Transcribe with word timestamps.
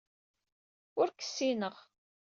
Ur 0.99 1.07
k-ssineɣ. 1.11 1.75